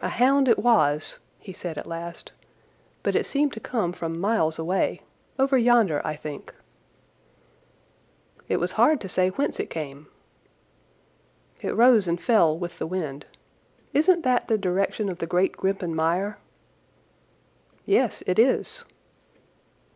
[0.00, 2.30] "A hound it was," he said at last,
[3.02, 5.02] "but it seemed to come from miles away,
[5.40, 6.54] over yonder, I think."
[8.48, 10.06] "It was hard to say whence it came."
[11.60, 13.26] "It rose and fell with the wind.
[13.92, 16.38] Isn't that the direction of the great Grimpen Mire?"
[17.84, 18.84] "Yes, it is."